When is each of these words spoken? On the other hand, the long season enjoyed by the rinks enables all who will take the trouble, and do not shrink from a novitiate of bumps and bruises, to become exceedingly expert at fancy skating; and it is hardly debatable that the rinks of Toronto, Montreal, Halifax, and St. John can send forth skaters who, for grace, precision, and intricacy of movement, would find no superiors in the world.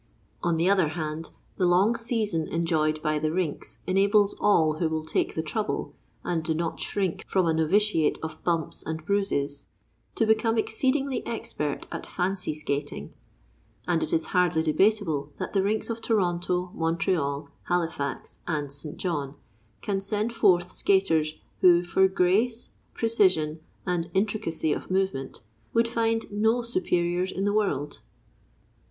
On 0.41 0.57
the 0.57 0.67
other 0.67 0.87
hand, 0.87 1.29
the 1.57 1.67
long 1.67 1.95
season 1.95 2.47
enjoyed 2.47 3.03
by 3.03 3.19
the 3.19 3.31
rinks 3.31 3.77
enables 3.85 4.33
all 4.41 4.79
who 4.79 4.89
will 4.89 5.03
take 5.03 5.35
the 5.35 5.43
trouble, 5.43 5.93
and 6.23 6.43
do 6.43 6.55
not 6.55 6.79
shrink 6.79 7.23
from 7.27 7.45
a 7.45 7.53
novitiate 7.53 8.17
of 8.23 8.43
bumps 8.43 8.81
and 8.81 9.05
bruises, 9.05 9.67
to 10.15 10.25
become 10.25 10.57
exceedingly 10.57 11.23
expert 11.27 11.85
at 11.91 12.07
fancy 12.07 12.51
skating; 12.51 13.13
and 13.87 14.01
it 14.01 14.11
is 14.11 14.25
hardly 14.33 14.63
debatable 14.63 15.33
that 15.37 15.53
the 15.53 15.61
rinks 15.61 15.87
of 15.87 16.01
Toronto, 16.01 16.71
Montreal, 16.73 17.49
Halifax, 17.67 18.39
and 18.47 18.71
St. 18.73 18.97
John 18.97 19.35
can 19.83 20.01
send 20.01 20.33
forth 20.33 20.71
skaters 20.71 21.35
who, 21.59 21.83
for 21.83 22.07
grace, 22.07 22.71
precision, 22.95 23.59
and 23.85 24.09
intricacy 24.15 24.73
of 24.73 24.89
movement, 24.89 25.41
would 25.75 25.87
find 25.87 26.25
no 26.31 26.63
superiors 26.63 27.31
in 27.31 27.45
the 27.45 27.53
world. 27.53 27.99